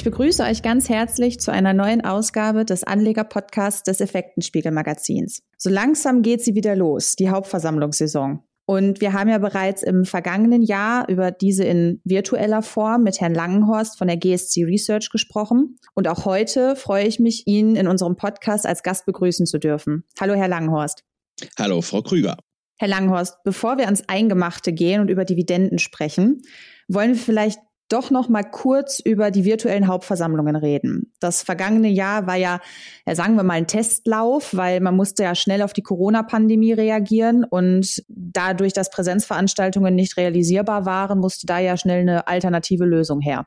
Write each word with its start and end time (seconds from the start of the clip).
Ich 0.00 0.04
begrüße 0.04 0.42
euch 0.44 0.62
ganz 0.62 0.88
herzlich 0.88 1.40
zu 1.40 1.52
einer 1.52 1.74
neuen 1.74 2.02
Ausgabe 2.02 2.64
des 2.64 2.84
Anleger-Podcasts 2.84 3.82
des 3.82 4.00
Effektenspiegel-Magazins. 4.00 5.42
So 5.58 5.68
langsam 5.68 6.22
geht 6.22 6.42
sie 6.42 6.54
wieder 6.54 6.74
los, 6.74 7.16
die 7.16 7.28
Hauptversammlungssaison. 7.28 8.42
Und 8.64 9.02
wir 9.02 9.12
haben 9.12 9.28
ja 9.28 9.36
bereits 9.36 9.82
im 9.82 10.06
vergangenen 10.06 10.62
Jahr 10.62 11.06
über 11.10 11.30
diese 11.30 11.64
in 11.64 12.00
virtueller 12.04 12.62
Form 12.62 13.02
mit 13.02 13.20
Herrn 13.20 13.34
Langenhorst 13.34 13.98
von 13.98 14.08
der 14.08 14.16
GSC 14.16 14.64
Research 14.64 15.10
gesprochen. 15.10 15.76
Und 15.92 16.08
auch 16.08 16.24
heute 16.24 16.76
freue 16.76 17.06
ich 17.06 17.20
mich, 17.20 17.46
ihn 17.46 17.76
in 17.76 17.86
unserem 17.86 18.16
Podcast 18.16 18.64
als 18.64 18.82
Gast 18.82 19.04
begrüßen 19.04 19.44
zu 19.44 19.58
dürfen. 19.58 20.04
Hallo, 20.18 20.32
Herr 20.32 20.48
Langenhorst. 20.48 21.04
Hallo, 21.58 21.82
Frau 21.82 22.00
Krüger. 22.00 22.38
Herr 22.78 22.88
Langenhorst, 22.88 23.36
bevor 23.44 23.76
wir 23.76 23.84
ans 23.84 24.04
Eingemachte 24.08 24.72
gehen 24.72 25.02
und 25.02 25.10
über 25.10 25.26
Dividenden 25.26 25.78
sprechen, 25.78 26.40
wollen 26.88 27.10
wir 27.10 27.20
vielleicht 27.20 27.60
doch 27.90 28.10
noch 28.10 28.28
mal 28.28 28.44
kurz 28.44 29.00
über 29.00 29.30
die 29.30 29.44
virtuellen 29.44 29.86
Hauptversammlungen 29.86 30.56
reden. 30.56 31.12
Das 31.20 31.42
vergangene 31.42 31.88
Jahr 31.88 32.26
war 32.26 32.36
ja, 32.36 32.60
sagen 33.06 33.36
wir 33.36 33.42
mal, 33.42 33.54
ein 33.54 33.66
Testlauf, 33.66 34.56
weil 34.56 34.80
man 34.80 34.96
musste 34.96 35.24
ja 35.24 35.34
schnell 35.34 35.62
auf 35.62 35.72
die 35.72 35.82
Corona-Pandemie 35.82 36.72
reagieren 36.72 37.44
und 37.44 38.02
dadurch, 38.08 38.72
dass 38.72 38.90
Präsenzveranstaltungen 38.90 39.94
nicht 39.94 40.16
realisierbar 40.16 40.86
waren, 40.86 41.18
musste 41.18 41.46
da 41.46 41.58
ja 41.58 41.76
schnell 41.76 42.00
eine 42.00 42.26
alternative 42.26 42.84
Lösung 42.84 43.20
her. 43.20 43.46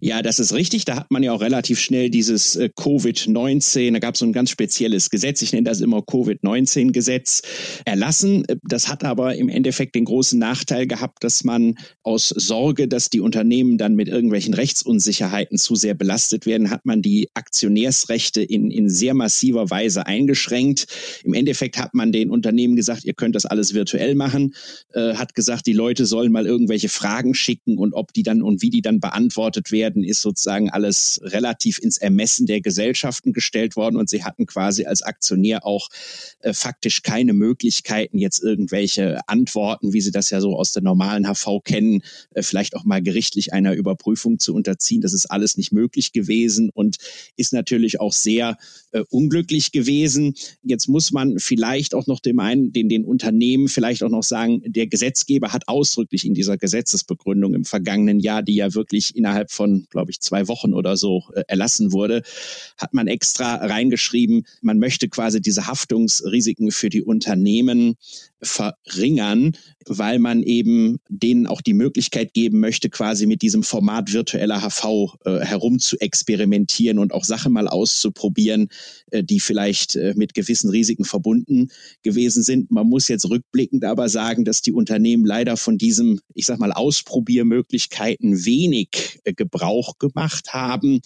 Ja, 0.00 0.20
das 0.20 0.38
ist 0.38 0.52
richtig. 0.52 0.84
Da 0.84 0.96
hat 0.96 1.10
man 1.10 1.22
ja 1.22 1.32
auch 1.32 1.40
relativ 1.40 1.80
schnell 1.80 2.10
dieses 2.10 2.56
äh, 2.56 2.68
Covid-19, 2.76 3.92
da 3.92 3.98
gab 4.00 4.14
es 4.14 4.20
so 4.20 4.26
ein 4.26 4.34
ganz 4.34 4.50
spezielles 4.50 5.08
Gesetz, 5.08 5.40
ich 5.40 5.52
nenne 5.52 5.64
das 5.64 5.80
immer 5.80 6.02
Covid-19-Gesetz, 6.02 7.40
erlassen. 7.86 8.44
Das 8.62 8.88
hat 8.88 9.02
aber 9.02 9.34
im 9.36 9.48
Endeffekt 9.48 9.94
den 9.94 10.04
großen 10.04 10.38
Nachteil 10.38 10.86
gehabt, 10.86 11.24
dass 11.24 11.42
man 11.42 11.76
aus 12.02 12.28
Sorge, 12.28 12.86
dass 12.86 13.08
die 13.08 13.20
Unternehmen 13.20 13.78
dann 13.78 13.94
mit 13.94 14.08
irgendwelchen 14.08 14.52
Rechtsunsicherheiten 14.52 15.56
zu 15.56 15.74
sehr 15.74 15.94
belastet 15.94 16.44
werden, 16.44 16.68
hat 16.68 16.84
man 16.84 17.00
die 17.00 17.30
Aktionärsrechte 17.32 18.42
in, 18.42 18.70
in 18.70 18.90
sehr 18.90 19.14
massiver 19.14 19.70
Weise 19.70 20.06
eingeschränkt. 20.06 20.86
Im 21.24 21.32
Endeffekt 21.32 21.78
hat 21.78 21.94
man 21.94 22.12
den 22.12 22.28
Unternehmen 22.28 22.76
gesagt, 22.76 23.04
ihr 23.04 23.14
könnt 23.14 23.34
das 23.36 23.46
alles 23.46 23.72
virtuell 23.72 24.14
machen, 24.16 24.54
äh, 24.92 25.14
hat 25.14 25.34
gesagt, 25.34 25.66
die 25.66 25.72
Leute 25.72 26.04
sollen 26.04 26.30
mal 26.30 26.46
irgendwelche 26.46 26.90
Fragen 26.90 27.32
schicken 27.34 27.78
und 27.78 27.94
ob 27.94 28.12
die 28.12 28.22
dann 28.22 28.42
und 28.42 28.60
wie 28.60 28.70
die 28.70 28.82
dann 28.82 29.00
beantwortet 29.00 29.53
beantwortet 29.54 29.72
werden, 29.72 30.04
ist 30.04 30.22
sozusagen 30.22 30.70
alles 30.70 31.20
relativ 31.22 31.78
ins 31.78 31.98
Ermessen 31.98 32.46
der 32.46 32.60
Gesellschaften 32.60 33.32
gestellt 33.32 33.76
worden 33.76 33.96
und 33.96 34.08
sie 34.08 34.24
hatten 34.24 34.46
quasi 34.46 34.84
als 34.84 35.02
Aktionär 35.02 35.64
auch 35.64 35.88
äh, 36.40 36.52
faktisch 36.52 37.02
keine 37.02 37.32
Möglichkeiten, 37.32 38.18
jetzt 38.18 38.42
irgendwelche 38.42 39.20
Antworten, 39.28 39.92
wie 39.92 40.00
sie 40.00 40.10
das 40.10 40.30
ja 40.30 40.40
so 40.40 40.56
aus 40.56 40.72
der 40.72 40.82
normalen 40.82 41.26
HV 41.26 41.62
kennen, 41.64 42.02
äh, 42.34 42.42
vielleicht 42.42 42.74
auch 42.76 42.84
mal 42.84 43.02
gerichtlich 43.02 43.52
einer 43.52 43.74
Überprüfung 43.74 44.38
zu 44.38 44.54
unterziehen. 44.54 45.00
Das 45.00 45.12
ist 45.12 45.26
alles 45.26 45.56
nicht 45.56 45.72
möglich 45.72 46.12
gewesen 46.12 46.70
und 46.74 46.96
ist 47.36 47.52
natürlich 47.52 48.00
auch 48.00 48.12
sehr 48.12 48.56
äh, 48.92 49.02
unglücklich 49.10 49.72
gewesen. 49.72 50.34
Jetzt 50.62 50.88
muss 50.88 51.12
man 51.12 51.38
vielleicht 51.38 51.94
auch 51.94 52.06
noch 52.06 52.20
dem 52.20 52.40
einen, 52.40 52.72
den, 52.72 52.88
den 52.88 53.04
Unternehmen 53.04 53.68
vielleicht 53.68 54.02
auch 54.02 54.10
noch 54.10 54.22
sagen, 54.22 54.62
der 54.66 54.86
Gesetzgeber 54.86 55.52
hat 55.52 55.68
ausdrücklich 55.68 56.24
in 56.24 56.34
dieser 56.34 56.56
Gesetzesbegründung 56.56 57.54
im 57.54 57.64
vergangenen 57.64 58.20
Jahr, 58.20 58.42
die 58.42 58.56
ja 58.56 58.74
wirklich 58.74 59.16
innerhalb 59.16 59.43
innerhalb 59.44 59.50
von, 59.50 59.86
glaube 59.90 60.10
ich, 60.10 60.20
zwei 60.20 60.48
Wochen 60.48 60.72
oder 60.72 60.96
so 60.96 61.24
äh, 61.34 61.42
erlassen 61.48 61.92
wurde, 61.92 62.22
hat 62.78 62.94
man 62.94 63.06
extra 63.06 63.56
reingeschrieben, 63.56 64.46
man 64.62 64.78
möchte 64.78 65.08
quasi 65.08 65.40
diese 65.40 65.66
Haftungsrisiken 65.66 66.70
für 66.70 66.88
die 66.88 67.02
Unternehmen 67.02 67.96
verringern, 68.44 69.56
weil 69.86 70.18
man 70.18 70.42
eben 70.42 70.98
denen 71.08 71.46
auch 71.46 71.60
die 71.60 71.74
Möglichkeit 71.74 72.32
geben 72.34 72.60
möchte, 72.60 72.88
quasi 72.90 73.26
mit 73.26 73.42
diesem 73.42 73.62
Format 73.62 74.12
virtueller 74.12 74.60
HV 74.60 75.16
äh, 75.24 75.40
herum 75.40 75.78
zu 75.78 75.98
experimentieren 76.00 76.98
und 76.98 77.12
auch 77.12 77.24
Sachen 77.24 77.52
mal 77.52 77.68
auszuprobieren, 77.68 78.68
äh, 79.10 79.22
die 79.22 79.40
vielleicht 79.40 79.96
äh, 79.96 80.14
mit 80.16 80.34
gewissen 80.34 80.70
Risiken 80.70 81.04
verbunden 81.04 81.68
gewesen 82.02 82.42
sind. 82.42 82.70
Man 82.70 82.86
muss 82.86 83.08
jetzt 83.08 83.28
rückblickend 83.28 83.84
aber 83.84 84.08
sagen, 84.08 84.44
dass 84.44 84.62
die 84.62 84.72
Unternehmen 84.72 85.24
leider 85.24 85.56
von 85.56 85.78
diesem, 85.78 86.20
ich 86.34 86.46
sag 86.46 86.58
mal, 86.58 86.72
Ausprobiermöglichkeiten 86.72 88.44
wenig 88.44 89.20
äh, 89.24 89.33
Gebrauch 89.34 89.98
gemacht 89.98 90.52
haben 90.52 91.00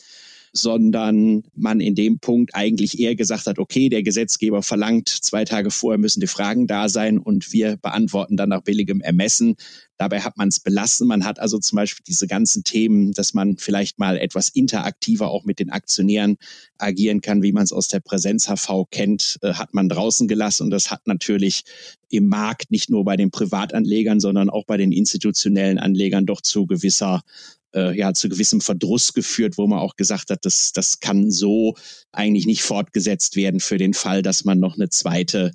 sondern 0.53 1.43
man 1.55 1.81
in 1.81 1.95
dem 1.95 2.19
Punkt 2.19 2.55
eigentlich 2.55 2.99
eher 2.99 3.15
gesagt 3.15 3.47
hat, 3.47 3.59
okay, 3.59 3.89
der 3.89 4.03
Gesetzgeber 4.03 4.63
verlangt, 4.63 5.09
zwei 5.09 5.45
Tage 5.45 5.71
vorher 5.71 5.99
müssen 5.99 6.21
die 6.21 6.27
Fragen 6.27 6.67
da 6.67 6.89
sein 6.89 7.19
und 7.19 7.53
wir 7.53 7.77
beantworten 7.77 8.37
dann 8.37 8.51
nach 8.51 8.63
billigem 8.63 9.01
Ermessen. 9.01 9.57
Dabei 9.97 10.21
hat 10.21 10.37
man 10.37 10.49
es 10.49 10.61
belassen. 10.61 11.09
Man 11.09 11.25
hat 11.25 11.41
also 11.41 11.59
zum 11.59 11.77
Beispiel 11.77 12.05
diese 12.07 12.29
ganzen 12.29 12.63
Themen, 12.63 13.13
dass 13.13 13.35
man 13.35 13.57
vielleicht 13.57 13.99
mal 13.99 14.17
etwas 14.17 14.49
interaktiver 14.49 15.31
auch 15.31 15.45
mit 15.45 15.59
den 15.59 15.71
Aktionären 15.71 16.37
agieren 16.79 17.21
kann, 17.21 17.43
wie 17.43 17.53
man 17.53 17.65
es 17.65 17.73
aus 17.73 17.89
der 17.89 18.01
Präsenz-HV 18.01 18.87
kennt, 18.91 19.39
äh, 19.43 19.55
hat 19.55 19.75
man 19.75 19.89
draußen 19.89 20.29
gelassen. 20.29 20.65
Und 20.65 20.71
das 20.71 20.91
hat 20.93 21.07
natürlich 21.07 21.65
im 22.11 22.29
Markt 22.29 22.71
nicht 22.71 22.91
nur 22.91 23.05
bei 23.05 23.17
den 23.17 23.33
Privatanlegern, 23.33 24.21
sondern 24.21 24.51
auch 24.51 24.65
bei 24.67 24.77
den 24.77 24.93
institutionellen 24.93 25.79
Anlegern 25.79 26.27
doch 26.27 26.41
zu 26.41 26.67
gewisser 26.67 27.23
äh, 27.75 27.97
ja 27.97 28.13
zu 28.13 28.29
gewissem 28.29 28.61
Verdruss 28.61 29.13
geführt, 29.13 29.59
wo 29.59 29.67
man 29.67 29.79
auch 29.79 29.97
gesagt 29.97 30.31
hat, 30.31 30.45
das, 30.45 30.73
das 30.73 31.01
kann 31.01 31.31
so 31.31 31.75
eigentlich 32.13 32.47
nicht 32.47 32.63
fortgesetzt 32.63 33.37
werden 33.37 33.61
für 33.61 33.79
den 33.79 33.95
Fall, 33.95 34.23
dass 34.23 34.45
man 34.45 34.59
noch 34.59 34.77
eine 34.77 34.89
zweite 34.89 35.53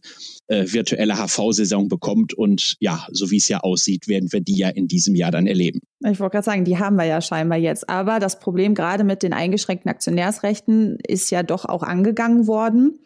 äh, 0.47 0.65
virtuelle 0.67 1.15
HV-Saison 1.15 1.87
bekommt. 1.87 2.33
Und 2.33 2.75
ja, 2.79 3.07
so 3.11 3.31
wie 3.31 3.37
es 3.37 3.47
ja 3.47 3.59
aussieht, 3.61 4.07
werden 4.07 4.31
wir 4.31 4.41
die 4.41 4.57
ja 4.57 4.69
in 4.69 4.87
diesem 4.87 5.15
Jahr 5.15 5.31
dann 5.31 5.47
erleben. 5.47 5.79
Ich 6.01 6.19
wollte 6.19 6.33
gerade 6.33 6.45
sagen, 6.45 6.65
die 6.65 6.77
haben 6.77 6.95
wir 6.95 7.05
ja 7.05 7.21
scheinbar 7.21 7.57
jetzt. 7.57 7.89
Aber 7.89 8.19
das 8.19 8.39
Problem 8.39 8.75
gerade 8.75 9.03
mit 9.03 9.23
den 9.23 9.33
eingeschränkten 9.33 9.89
Aktionärsrechten 9.89 10.97
ist 11.07 11.31
ja 11.31 11.43
doch 11.43 11.65
auch 11.65 11.83
angegangen 11.83 12.47
worden. 12.47 12.99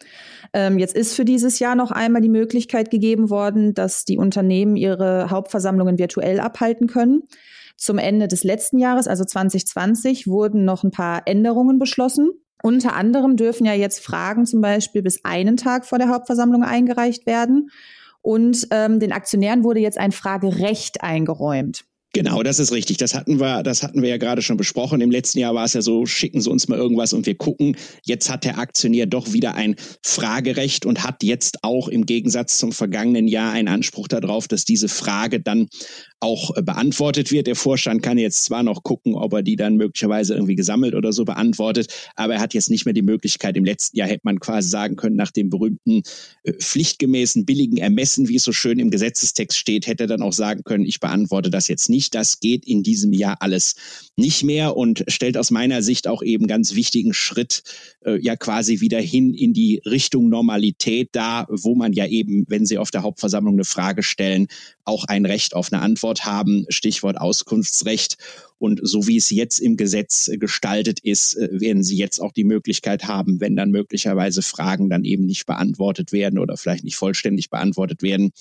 Ähm, 0.52 0.78
jetzt 0.78 0.96
ist 0.96 1.14
für 1.14 1.24
dieses 1.24 1.58
Jahr 1.58 1.74
noch 1.74 1.90
einmal 1.90 2.22
die 2.22 2.28
Möglichkeit 2.28 2.90
gegeben 2.90 3.30
worden, 3.30 3.74
dass 3.74 4.04
die 4.04 4.18
Unternehmen 4.18 4.76
ihre 4.76 5.30
Hauptversammlungen 5.30 5.98
virtuell 5.98 6.40
abhalten 6.40 6.86
können. 6.86 7.22
Zum 7.78 7.96
Ende 7.98 8.26
des 8.26 8.42
letzten 8.42 8.78
Jahres, 8.78 9.06
also 9.06 9.24
2020, 9.24 10.26
wurden 10.26 10.64
noch 10.64 10.82
ein 10.82 10.90
paar 10.90 11.22
Änderungen 11.26 11.78
beschlossen. 11.78 12.30
Unter 12.60 12.96
anderem 12.96 13.36
dürfen 13.36 13.64
ja 13.64 13.72
jetzt 13.72 14.00
Fragen 14.00 14.46
zum 14.46 14.60
Beispiel 14.60 15.00
bis 15.00 15.24
einen 15.24 15.56
Tag 15.56 15.86
vor 15.86 15.98
der 15.98 16.08
Hauptversammlung 16.08 16.64
eingereicht 16.64 17.24
werden. 17.24 17.70
Und 18.20 18.66
ähm, 18.72 18.98
den 18.98 19.12
Aktionären 19.12 19.62
wurde 19.62 19.78
jetzt 19.78 19.96
ein 19.96 20.10
Fragerecht 20.10 21.02
eingeräumt. 21.02 21.84
Genau, 22.14 22.42
das 22.42 22.58
ist 22.58 22.72
richtig. 22.72 22.96
Das 22.96 23.14
hatten 23.14 23.38
wir, 23.38 23.62
das 23.62 23.82
hatten 23.82 24.00
wir 24.00 24.08
ja 24.08 24.16
gerade 24.16 24.40
schon 24.40 24.56
besprochen. 24.56 25.02
Im 25.02 25.10
letzten 25.10 25.40
Jahr 25.40 25.54
war 25.54 25.66
es 25.66 25.74
ja 25.74 25.82
so, 25.82 26.06
schicken 26.06 26.40
Sie 26.40 26.50
uns 26.50 26.66
mal 26.66 26.78
irgendwas 26.78 27.12
und 27.12 27.26
wir 27.26 27.36
gucken. 27.36 27.76
Jetzt 28.02 28.30
hat 28.30 28.44
der 28.44 28.58
Aktionär 28.58 29.04
doch 29.04 29.34
wieder 29.34 29.54
ein 29.54 29.76
Fragerecht 30.02 30.86
und 30.86 31.04
hat 31.04 31.22
jetzt 31.22 31.58
auch 31.62 31.86
im 31.86 32.06
Gegensatz 32.06 32.58
zum 32.58 32.72
vergangenen 32.72 33.28
Jahr 33.28 33.52
einen 33.52 33.68
Anspruch 33.68 34.08
darauf, 34.08 34.48
dass 34.48 34.64
diese 34.64 34.88
Frage 34.88 35.40
dann 35.40 35.68
auch 36.20 36.56
äh, 36.56 36.62
beantwortet 36.62 37.30
wird. 37.30 37.46
Der 37.46 37.56
Vorstand 37.56 38.02
kann 38.02 38.18
jetzt 38.18 38.44
zwar 38.44 38.62
noch 38.62 38.82
gucken, 38.82 39.14
ob 39.14 39.32
er 39.32 39.42
die 39.42 39.56
dann 39.56 39.76
möglicherweise 39.76 40.34
irgendwie 40.34 40.54
gesammelt 40.54 40.94
oder 40.94 41.12
so 41.12 41.24
beantwortet, 41.24 41.92
aber 42.16 42.34
er 42.34 42.40
hat 42.40 42.54
jetzt 42.54 42.70
nicht 42.70 42.84
mehr 42.84 42.94
die 42.94 43.02
Möglichkeit. 43.02 43.56
Im 43.56 43.64
letzten 43.64 43.96
Jahr 43.96 44.08
hätte 44.08 44.22
man 44.24 44.40
quasi 44.40 44.68
sagen 44.68 44.96
können, 44.96 45.16
nach 45.16 45.30
dem 45.30 45.50
berühmten 45.50 46.02
äh, 46.44 46.52
pflichtgemäßen 46.52 47.44
billigen 47.44 47.76
Ermessen, 47.76 48.28
wie 48.28 48.36
es 48.36 48.44
so 48.44 48.52
schön 48.52 48.78
im 48.78 48.90
Gesetzestext 48.90 49.56
steht, 49.56 49.86
hätte 49.86 50.04
er 50.04 50.08
dann 50.08 50.22
auch 50.22 50.32
sagen 50.32 50.64
können, 50.64 50.84
ich 50.84 51.00
beantworte 51.00 51.50
das 51.50 51.68
jetzt 51.68 51.88
nicht. 51.88 52.14
Das 52.14 52.40
geht 52.40 52.66
in 52.66 52.82
diesem 52.82 53.12
Jahr 53.12 53.36
alles 53.40 53.76
nicht 54.18 54.42
mehr 54.42 54.76
und 54.76 55.04
stellt 55.06 55.38
aus 55.38 55.50
meiner 55.50 55.80
Sicht 55.80 56.08
auch 56.08 56.22
eben 56.22 56.48
ganz 56.48 56.74
wichtigen 56.74 57.14
Schritt 57.14 57.62
äh, 58.04 58.20
ja 58.20 58.34
quasi 58.34 58.80
wieder 58.80 59.00
hin 59.00 59.32
in 59.32 59.52
die 59.52 59.80
Richtung 59.86 60.28
Normalität 60.28 61.10
da, 61.12 61.46
wo 61.48 61.76
man 61.76 61.92
ja 61.92 62.04
eben, 62.04 62.44
wenn 62.48 62.66
Sie 62.66 62.78
auf 62.78 62.90
der 62.90 63.02
Hauptversammlung 63.02 63.54
eine 63.54 63.64
Frage 63.64 64.02
stellen, 64.02 64.48
auch 64.84 65.04
ein 65.04 65.24
Recht 65.24 65.54
auf 65.54 65.72
eine 65.72 65.82
Antwort 65.82 66.24
haben, 66.24 66.66
Stichwort 66.68 67.20
Auskunftsrecht. 67.20 68.18
Und 68.58 68.80
so 68.82 69.06
wie 69.06 69.18
es 69.18 69.30
jetzt 69.30 69.60
im 69.60 69.76
Gesetz 69.76 70.28
gestaltet 70.34 70.98
ist, 70.98 71.36
äh, 71.36 71.48
werden 71.52 71.84
Sie 71.84 71.96
jetzt 71.96 72.20
auch 72.20 72.32
die 72.32 72.44
Möglichkeit 72.44 73.04
haben, 73.06 73.40
wenn 73.40 73.54
dann 73.54 73.70
möglicherweise 73.70 74.42
Fragen 74.42 74.90
dann 74.90 75.04
eben 75.04 75.26
nicht 75.26 75.46
beantwortet 75.46 76.10
werden 76.10 76.40
oder 76.40 76.56
vielleicht 76.56 76.82
nicht 76.82 76.96
vollständig 76.96 77.50
beantwortet 77.50 78.02
werden, 78.02 78.32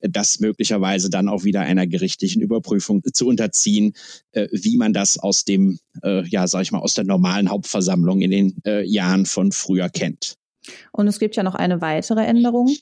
das 0.00 0.40
möglicherweise 0.40 1.10
dann 1.10 1.28
auch 1.28 1.44
wieder 1.44 1.60
einer 1.60 1.86
gerichtlichen 1.86 2.42
Überprüfung 2.42 3.02
zu 3.12 3.26
unterziehen, 3.26 3.94
äh, 4.32 4.48
wie 4.52 4.76
man 4.76 4.92
das 4.92 5.18
aus 5.18 5.44
dem, 5.44 5.78
äh, 6.02 6.26
ja, 6.28 6.46
sag 6.46 6.62
ich 6.62 6.72
mal, 6.72 6.80
aus 6.80 6.94
der 6.94 7.04
normalen 7.04 7.50
Hauptversammlung 7.50 8.20
in 8.20 8.30
den 8.30 8.56
Jahren 8.84 9.26
von 9.26 9.52
früher 9.52 9.88
kennt. 9.88 10.36
Und 10.92 11.06
es 11.06 11.18
gibt 11.18 11.36
ja 11.36 11.42
noch 11.42 11.54
eine 11.54 11.80
weitere 11.80 12.24
Änderung. 12.24 12.74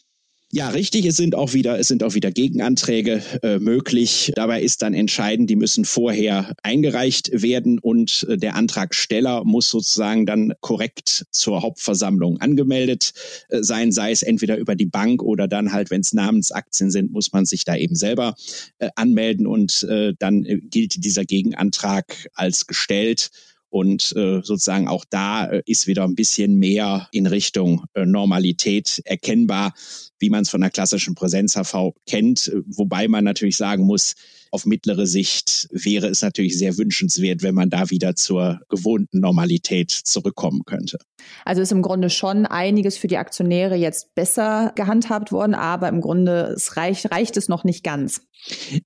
Ja, 0.54 0.68
richtig. 0.68 1.04
Es 1.04 1.16
sind 1.16 1.34
auch 1.34 1.52
wieder, 1.52 1.80
es 1.80 1.88
sind 1.88 2.04
auch 2.04 2.14
wieder 2.14 2.30
Gegenanträge 2.30 3.20
äh, 3.42 3.58
möglich. 3.58 4.30
Dabei 4.36 4.62
ist 4.62 4.82
dann 4.82 4.94
entscheidend, 4.94 5.50
die 5.50 5.56
müssen 5.56 5.84
vorher 5.84 6.54
eingereicht 6.62 7.42
werden 7.42 7.80
und 7.80 8.24
äh, 8.28 8.36
der 8.36 8.54
Antragsteller 8.54 9.42
muss 9.44 9.68
sozusagen 9.68 10.26
dann 10.26 10.52
korrekt 10.60 11.26
zur 11.32 11.62
Hauptversammlung 11.62 12.40
angemeldet 12.40 13.14
äh, 13.48 13.64
sein, 13.64 13.90
sei 13.90 14.12
es 14.12 14.22
entweder 14.22 14.56
über 14.56 14.76
die 14.76 14.86
Bank 14.86 15.24
oder 15.24 15.48
dann 15.48 15.72
halt, 15.72 15.90
wenn 15.90 16.02
es 16.02 16.12
Namensaktien 16.12 16.92
sind, 16.92 17.10
muss 17.10 17.32
man 17.32 17.46
sich 17.46 17.64
da 17.64 17.74
eben 17.74 17.96
selber 17.96 18.36
äh, 18.78 18.90
anmelden 18.94 19.48
und 19.48 19.82
äh, 19.90 20.14
dann 20.20 20.44
äh, 20.44 20.58
gilt 20.58 21.04
dieser 21.04 21.24
Gegenantrag 21.24 22.28
als 22.32 22.68
gestellt. 22.68 23.32
Und 23.75 24.15
äh, 24.15 24.41
sozusagen 24.44 24.87
auch 24.87 25.05
da 25.11 25.47
äh, 25.47 25.62
ist 25.67 25.88
wieder 25.88 26.05
ein 26.05 26.15
bisschen 26.15 26.61
mehr 26.61 27.09
in 27.11 27.26
Richtung 27.26 27.85
äh, 27.94 28.06
Normalität 28.06 29.03
erkennbar, 29.05 29.75
wie 30.21 30.31
man 30.31 30.43
es 30.43 30.50
von 30.50 30.61
der 30.61 30.71
klassischen 30.71 31.17
Präsenz-HV 31.17 31.93
kennt. 32.06 32.53
Wobei 32.67 33.09
man 33.09 33.25
natürlich 33.25 33.56
sagen 33.56 33.82
muss, 33.82 34.15
auf 34.54 34.66
mittlere 34.66 35.06
Sicht 35.06 35.68
wäre 35.72 36.06
es 36.06 36.22
natürlich 36.22 36.56
sehr 36.56 36.78
wünschenswert, 36.78 37.42
wenn 37.42 37.56
man 37.56 37.70
da 37.70 37.90
wieder 37.90 38.14
zur 38.14 38.60
gewohnten 38.68 39.18
Normalität 39.18 39.90
zurückkommen 39.90 40.62
könnte. 40.64 40.98
Also 41.44 41.60
ist 41.60 41.72
im 41.72 41.82
Grunde 41.82 42.08
schon 42.08 42.46
einiges 42.46 42.96
für 42.96 43.08
die 43.08 43.16
Aktionäre 43.16 43.74
jetzt 43.74 44.14
besser 44.14 44.72
gehandhabt 44.76 45.32
worden, 45.32 45.54
aber 45.54 45.88
im 45.88 46.00
Grunde 46.00 46.54
es 46.56 46.76
reicht, 46.76 47.10
reicht 47.10 47.36
es 47.36 47.48
noch 47.48 47.64
nicht 47.64 47.82
ganz. 47.82 48.20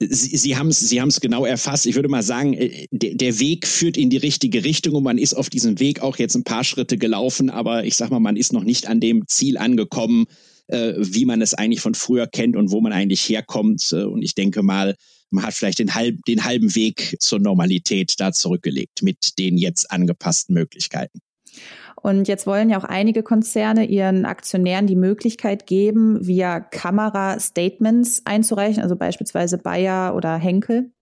Sie, 0.01 0.37
Sie 0.37 0.57
haben 0.57 0.69
es 0.69 0.81
Sie 0.81 1.03
genau 1.21 1.45
erfasst. 1.45 1.85
Ich 1.85 1.97
würde 1.97 2.09
mal 2.09 2.23
sagen, 2.23 2.55
äh, 2.55 2.87
der, 2.91 3.15
der 3.15 3.39
Weg 3.39 3.67
führt 3.67 3.99
in 3.99 4.09
die 4.09 4.17
richtige 4.17 4.65
Richtung 4.65 4.95
und 4.95 5.03
man 5.03 5.19
ist 5.19 5.35
auf 5.35 5.51
diesem 5.51 5.81
Weg 5.81 6.01
auch 6.01 6.17
jetzt 6.17 6.35
ein 6.35 6.45
paar 6.45 6.65
Schritte 6.65 6.97
gelaufen, 6.97 7.51
aber 7.51 7.85
ich 7.85 7.97
sag 7.97 8.11
mal, 8.11 8.21
man 8.21 8.37
ist 8.37 8.55
noch 8.55 8.65
nicht 8.65 8.89
an 8.89 9.01
dem 9.01 9.27
Ziel 9.27 9.59
angekommen, 9.59 10.27
äh, 10.69 10.95
wie 10.97 11.25
man 11.25 11.43
es 11.43 11.55
eigentlich 11.55 11.81
von 11.81 11.95
früher 11.95 12.27
kennt 12.27 12.57
und 12.57 12.71
wo 12.71 12.81
man 12.81 12.93
eigentlich 12.93 13.29
herkommt. 13.29 13.93
Äh, 13.93 14.05
und 14.05 14.23
ich 14.23 14.35
denke 14.35 14.63
mal, 14.63 14.95
man 15.31 15.45
hat 15.45 15.55
vielleicht 15.55 15.79
den, 15.79 15.95
halb, 15.95 16.25
den 16.27 16.45
halben 16.45 16.75
Weg 16.75 17.17
zur 17.21 17.39
Normalität 17.39 18.15
da 18.19 18.33
zurückgelegt 18.33 19.03
mit 19.03 19.39
den 19.39 19.59
jetzt 19.59 19.91
angepassten 19.91 20.55
Möglichkeiten. 20.55 21.21
Und 22.01 22.29
jetzt 22.29 22.47
wollen 22.47 22.71
ja 22.71 22.79
auch 22.79 22.85
einige 22.85 23.23
Konzerne 23.23 23.85
ihren 23.85 24.25
Aktionären 24.25 24.87
die 24.87 24.97
Möglichkeit 24.97 25.67
geben, 25.67 26.25
via 26.27 26.61
Kamera 26.61 27.41
Statements 27.41 28.23
einzureichen, 28.25 28.83
also 28.83 28.95
beispielsweise 28.95 29.59
Bayer 29.59 30.15
oder 30.15 30.37
Henkel. 30.37 30.93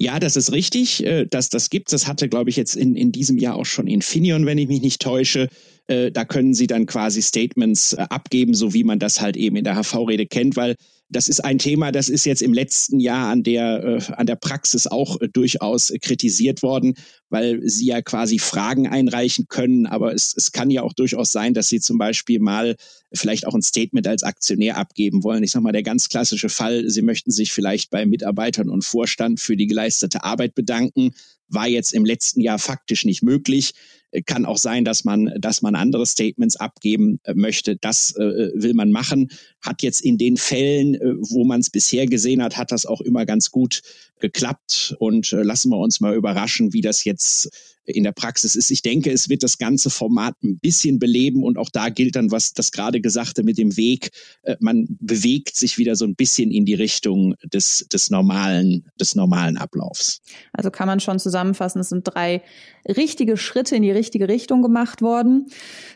Ja, 0.00 0.18
das 0.18 0.36
ist 0.36 0.52
richtig, 0.52 1.04
äh, 1.04 1.26
dass 1.26 1.48
das 1.48 1.70
gibt. 1.70 1.92
Das 1.92 2.06
hatte, 2.06 2.28
glaube 2.28 2.50
ich, 2.50 2.56
jetzt 2.56 2.74
in, 2.74 2.96
in 2.96 3.12
diesem 3.12 3.38
Jahr 3.38 3.56
auch 3.56 3.66
schon 3.66 3.86
Infineon, 3.86 4.46
wenn 4.46 4.58
ich 4.58 4.68
mich 4.68 4.80
nicht 4.80 5.00
täusche. 5.00 5.48
Äh, 5.86 6.10
da 6.10 6.24
können 6.24 6.54
Sie 6.54 6.66
dann 6.66 6.86
quasi 6.86 7.22
Statements 7.22 7.92
äh, 7.92 8.04
abgeben, 8.08 8.54
so 8.54 8.74
wie 8.74 8.84
man 8.84 8.98
das 8.98 9.20
halt 9.20 9.36
eben 9.36 9.56
in 9.56 9.64
der 9.64 9.76
HV-Rede 9.76 10.26
kennt, 10.26 10.56
weil 10.56 10.74
das 11.10 11.28
ist 11.28 11.44
ein 11.44 11.58
Thema, 11.58 11.92
das 11.92 12.08
ist 12.08 12.24
jetzt 12.24 12.42
im 12.42 12.52
letzten 12.52 12.98
Jahr 12.98 13.30
an 13.30 13.42
der, 13.42 13.84
äh, 13.84 14.12
an 14.14 14.26
der 14.26 14.36
Praxis 14.36 14.86
auch 14.86 15.20
äh, 15.20 15.28
durchaus 15.28 15.92
kritisiert 16.00 16.62
worden, 16.62 16.94
weil 17.28 17.60
sie 17.68 17.86
ja 17.86 18.02
quasi 18.02 18.38
Fragen 18.38 18.88
einreichen 18.88 19.46
können. 19.48 19.86
Aber 19.86 20.14
es, 20.14 20.34
es 20.36 20.52
kann 20.52 20.70
ja 20.70 20.82
auch 20.82 20.92
durchaus 20.92 21.30
sein, 21.30 21.54
dass 21.54 21.68
sie 21.68 21.80
zum 21.80 21.98
Beispiel 21.98 22.40
mal 22.40 22.76
vielleicht 23.12 23.46
auch 23.46 23.54
ein 23.54 23.62
Statement 23.62 24.06
als 24.06 24.22
Aktionär 24.22 24.76
abgeben 24.76 25.22
wollen. 25.22 25.42
Ich 25.42 25.52
sage 25.52 25.62
mal, 25.62 25.72
der 25.72 25.82
ganz 25.82 26.08
klassische 26.08 26.48
Fall, 26.48 26.88
sie 26.88 27.02
möchten 27.02 27.30
sich 27.30 27.52
vielleicht 27.52 27.90
bei 27.90 28.06
Mitarbeitern 28.06 28.68
und 28.68 28.84
Vorstand 28.84 29.40
für 29.40 29.56
die 29.56 29.66
geleistete 29.66 30.24
Arbeit 30.24 30.54
bedanken 30.54 31.14
war 31.48 31.68
jetzt 31.68 31.92
im 31.92 32.04
letzten 32.04 32.40
Jahr 32.40 32.58
faktisch 32.58 33.04
nicht 33.04 33.22
möglich. 33.22 33.72
Kann 34.22 34.44
auch 34.44 34.58
sein, 34.58 34.84
dass 34.84 35.04
man, 35.04 35.32
dass 35.38 35.62
man 35.62 35.74
andere 35.74 36.06
Statements 36.06 36.56
abgeben 36.56 37.20
äh, 37.24 37.34
möchte. 37.34 37.76
Das 37.76 38.14
äh, 38.16 38.50
will 38.54 38.74
man 38.74 38.90
machen. 38.92 39.30
Hat 39.60 39.82
jetzt 39.82 40.00
in 40.00 40.18
den 40.18 40.36
Fällen, 40.36 40.94
äh, 40.94 41.14
wo 41.30 41.44
man 41.44 41.60
es 41.60 41.70
bisher 41.70 42.06
gesehen 42.06 42.42
hat, 42.42 42.56
hat 42.56 42.72
das 42.72 42.86
auch 42.86 43.00
immer 43.00 43.26
ganz 43.26 43.50
gut 43.50 43.82
geklappt. 44.20 44.94
Und 44.98 45.32
äh, 45.32 45.42
lassen 45.42 45.70
wir 45.70 45.78
uns 45.78 46.00
mal 46.00 46.14
überraschen, 46.14 46.72
wie 46.72 46.80
das 46.80 47.04
jetzt 47.04 47.50
in 47.86 48.04
der 48.04 48.12
Praxis 48.12 48.54
ist. 48.54 48.70
Ich 48.70 48.82
denke, 48.82 49.10
es 49.10 49.28
wird 49.28 49.42
das 49.42 49.58
ganze 49.58 49.90
Format 49.90 50.34
ein 50.42 50.58
bisschen 50.58 50.98
beleben 50.98 51.42
und 51.42 51.58
auch 51.58 51.68
da 51.68 51.90
gilt 51.90 52.16
dann, 52.16 52.30
was 52.30 52.54
das 52.54 52.72
gerade 52.72 53.00
Gesagte 53.00 53.42
mit 53.42 53.58
dem 53.58 53.76
Weg. 53.76 54.10
Äh, 54.42 54.56
man 54.60 54.86
bewegt 55.00 55.56
sich 55.56 55.78
wieder 55.78 55.96
so 55.96 56.04
ein 56.04 56.14
bisschen 56.14 56.50
in 56.50 56.64
die 56.64 56.74
Richtung 56.74 57.34
des, 57.44 57.86
des 57.92 58.10
normalen, 58.10 58.86
des 58.98 59.14
normalen 59.14 59.56
Ablaufs. 59.56 60.22
Also 60.52 60.70
kann 60.70 60.86
man 60.86 61.00
schon 61.00 61.18
zusammenfassen, 61.18 61.80
es 61.80 61.90
sind 61.90 62.04
drei 62.04 62.42
richtige 62.88 63.36
Schritte 63.36 63.76
in 63.76 63.82
die 63.82 63.90
richtige 64.04 64.28
Richtung 64.28 64.62
gemacht 64.62 65.02
worden. 65.02 65.46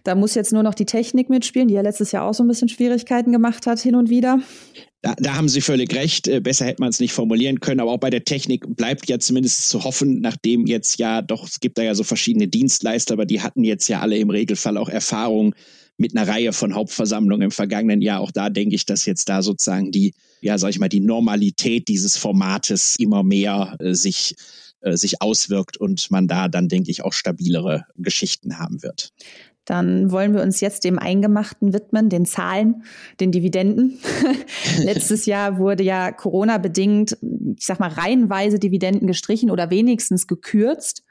Da 0.04 0.14
muss 0.14 0.34
jetzt 0.34 0.52
nur 0.52 0.62
noch 0.62 0.74
die 0.74 0.86
Technik 0.86 1.28
mitspielen, 1.28 1.68
die 1.68 1.74
ja 1.74 1.82
letztes 1.82 2.12
Jahr 2.12 2.24
auch 2.24 2.34
so 2.34 2.42
ein 2.42 2.48
bisschen 2.48 2.68
Schwierigkeiten 2.68 3.32
gemacht 3.32 3.66
hat 3.66 3.78
hin 3.78 3.94
und 3.94 4.08
wieder. 4.08 4.40
Da, 5.02 5.14
da 5.16 5.36
haben 5.36 5.48
Sie 5.48 5.60
völlig 5.60 5.94
recht. 5.94 6.26
Äh, 6.26 6.40
besser 6.40 6.64
hätte 6.66 6.80
man 6.80 6.88
es 6.88 6.98
nicht 6.98 7.12
formulieren 7.12 7.60
können. 7.60 7.80
Aber 7.80 7.92
auch 7.92 7.98
bei 7.98 8.10
der 8.10 8.24
Technik 8.24 8.64
bleibt 8.76 9.08
ja 9.08 9.18
zumindest 9.18 9.68
zu 9.68 9.84
hoffen, 9.84 10.20
nachdem 10.20 10.66
jetzt 10.66 10.98
ja 10.98 11.22
doch, 11.22 11.46
es 11.46 11.60
gibt 11.60 11.78
da 11.78 11.82
ja 11.82 11.94
so 11.94 12.02
verschiedene 12.02 12.48
Dienstleister, 12.48 13.14
aber 13.14 13.26
die 13.26 13.40
hatten 13.40 13.62
jetzt 13.62 13.88
ja 13.88 14.00
alle 14.00 14.16
im 14.18 14.30
Regelfall 14.30 14.76
auch 14.76 14.88
Erfahrung 14.88 15.54
mit 15.98 16.16
einer 16.16 16.28
Reihe 16.28 16.52
von 16.52 16.74
Hauptversammlungen 16.74 17.46
im 17.46 17.50
vergangenen 17.50 18.00
Jahr. 18.00 18.20
Auch 18.20 18.30
da 18.30 18.50
denke 18.50 18.74
ich, 18.74 18.86
dass 18.86 19.04
jetzt 19.04 19.28
da 19.28 19.42
sozusagen 19.42 19.92
die, 19.92 20.14
ja, 20.40 20.56
sag 20.56 20.70
ich 20.70 20.78
mal, 20.78 20.88
die 20.88 21.00
Normalität 21.00 21.88
dieses 21.88 22.16
Formates 22.16 22.96
immer 22.98 23.22
mehr 23.22 23.76
äh, 23.80 23.94
sich 23.94 24.34
äh, 24.88 24.96
sich 24.96 25.22
auswirkt 25.22 25.76
und 25.76 26.10
man 26.10 26.28
da 26.28 26.48
dann, 26.48 26.68
denke 26.68 26.90
ich, 26.90 27.04
auch 27.04 27.12
stabilere 27.12 27.84
Geschichten 27.96 28.58
haben 28.58 28.82
wird. 28.82 29.12
Dann 29.68 30.10
wollen 30.10 30.32
wir 30.32 30.40
uns 30.40 30.60
jetzt 30.60 30.84
dem 30.84 30.98
Eingemachten 30.98 31.74
widmen, 31.74 32.08
den 32.08 32.24
Zahlen, 32.24 32.84
den 33.20 33.32
Dividenden. 33.32 33.98
Letztes 34.78 35.26
Jahr 35.26 35.58
wurde 35.58 35.82
ja 35.82 36.10
Corona-bedingt, 36.10 37.18
ich 37.54 37.66
sag 37.66 37.78
mal, 37.78 37.90
reihenweise 37.90 38.58
Dividenden 38.58 39.06
gestrichen 39.06 39.50
oder 39.50 39.68
wenigstens 39.68 40.26
gekürzt, 40.26 41.04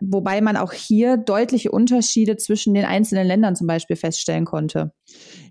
wobei 0.00 0.40
man 0.40 0.56
auch 0.56 0.72
hier 0.72 1.16
deutliche 1.16 1.70
Unterschiede 1.70 2.36
zwischen 2.36 2.74
den 2.74 2.84
einzelnen 2.84 3.26
Ländern 3.26 3.56
zum 3.56 3.66
Beispiel 3.66 3.96
feststellen 3.96 4.44
konnte. 4.44 4.92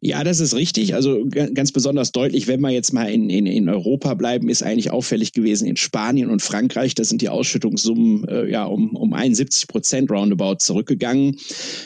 Ja, 0.03 0.23
das 0.23 0.39
ist 0.39 0.55
richtig. 0.55 0.95
Also 0.95 1.27
ganz 1.29 1.71
besonders 1.71 2.11
deutlich, 2.11 2.47
wenn 2.47 2.59
wir 2.61 2.71
jetzt 2.71 2.91
mal 2.91 3.05
in, 3.11 3.29
in, 3.29 3.45
in 3.45 3.69
Europa 3.69 4.15
bleiben, 4.15 4.49
ist 4.49 4.63
eigentlich 4.63 4.89
auffällig 4.89 5.31
gewesen 5.31 5.67
in 5.67 5.77
Spanien 5.77 6.31
und 6.31 6.41
Frankreich. 6.41 6.95
Da 6.95 7.03
sind 7.03 7.21
die 7.21 7.29
Ausschüttungssummen 7.29 8.27
äh, 8.27 8.49
ja 8.49 8.63
um, 8.63 8.95
um 8.95 9.13
71 9.13 9.67
Prozent 9.67 10.09
roundabout 10.09 10.55
zurückgegangen. 10.55 11.37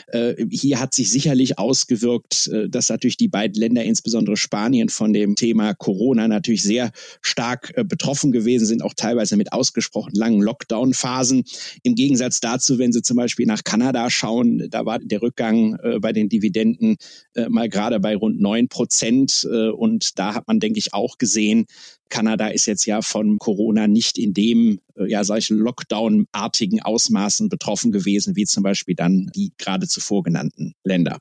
Äh, 0.08 0.46
hier 0.50 0.80
hat 0.80 0.94
sich 0.94 1.10
sicherlich 1.10 1.58
ausgewirkt, 1.58 2.48
äh, 2.48 2.70
dass 2.70 2.88
natürlich 2.88 3.18
die 3.18 3.28
beiden 3.28 3.60
Länder, 3.60 3.84
insbesondere 3.84 4.38
Spanien, 4.38 4.88
von 4.88 5.12
dem 5.12 5.36
Thema 5.36 5.74
Corona 5.74 6.26
natürlich 6.26 6.62
sehr 6.62 6.92
stark 7.20 7.74
äh, 7.76 7.84
betroffen 7.84 8.32
gewesen 8.32 8.64
sind, 8.64 8.82
auch 8.82 8.94
teilweise 8.94 9.36
mit 9.36 9.52
ausgesprochen 9.52 10.12
langen 10.14 10.40
Lockdown-Phasen. 10.40 11.44
Im 11.82 11.94
Gegensatz 12.16 12.40
dazu, 12.40 12.78
wenn 12.78 12.92
Sie 12.92 13.02
zum 13.02 13.18
Beispiel 13.18 13.44
nach 13.44 13.62
Kanada 13.62 14.08
schauen, 14.08 14.68
da 14.70 14.86
war 14.86 14.98
der 14.98 15.20
Rückgang 15.20 15.76
äh, 15.82 15.98
bei 15.98 16.14
den 16.14 16.30
Dividenden 16.30 16.96
äh, 17.34 17.46
mal 17.50 17.68
gerade 17.68 18.00
bei 18.00 18.16
rund 18.16 18.40
neun 18.40 18.68
Prozent. 18.68 19.46
Äh, 19.52 19.68
und 19.68 20.18
da 20.18 20.34
hat 20.34 20.48
man, 20.48 20.58
denke 20.58 20.78
ich, 20.78 20.94
auch 20.94 21.18
gesehen, 21.18 21.66
Kanada 22.08 22.46
ist 22.48 22.64
jetzt 22.64 22.86
ja 22.86 23.02
von 23.02 23.36
Corona 23.36 23.86
nicht 23.86 24.16
in 24.16 24.32
dem, 24.32 24.80
äh, 24.94 25.10
ja, 25.10 25.24
solche 25.24 25.52
Lockdown-artigen 25.52 26.80
Ausmaßen 26.80 27.50
betroffen 27.50 27.92
gewesen, 27.92 28.34
wie 28.34 28.44
zum 28.44 28.62
Beispiel 28.62 28.94
dann 28.94 29.30
die 29.36 29.52
gerade 29.58 29.86
zuvor 29.86 30.22
genannten 30.22 30.72
Länder. 30.84 31.18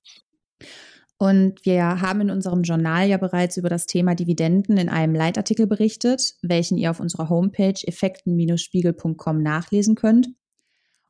Und 1.18 1.66
wir 1.66 2.00
haben 2.00 2.22
in 2.22 2.30
unserem 2.30 2.64
Journal 2.64 3.10
ja 3.10 3.18
bereits 3.18 3.58
über 3.58 3.68
das 3.68 3.86
Thema 3.86 4.16
Dividenden 4.16 4.78
in 4.78 4.88
einem 4.88 5.14
Leitartikel 5.14 5.68
berichtet, 5.68 6.36
welchen 6.42 6.78
ihr 6.78 6.90
auf 6.90 7.02
unserer 7.02 7.28
Homepage 7.28 7.86
effekten-spiegel.com 7.86 9.44
nachlesen 9.44 9.96
könnt. 9.96 10.30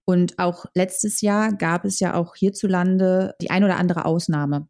Und 0.05 0.38
auch 0.38 0.65
letztes 0.75 1.21
Jahr 1.21 1.51
gab 1.53 1.83
es 1.83 2.00
ja 2.00 2.13
auch 2.13 2.35
hierzulande 2.35 3.35
die 3.41 3.50
ein 3.50 3.63
oder 3.63 3.77
andere 3.77 4.05
Ausnahme. 4.05 4.67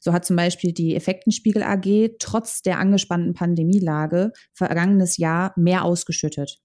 So 0.00 0.12
hat 0.12 0.24
zum 0.24 0.36
Beispiel 0.36 0.72
die 0.72 0.94
Effektenspiegel 0.94 1.62
AG 1.62 2.16
trotz 2.18 2.62
der 2.62 2.78
angespannten 2.78 3.34
Pandemielage 3.34 4.32
vergangenes 4.52 5.16
Jahr 5.16 5.52
mehr 5.56 5.84
ausgeschüttet. 5.84 6.60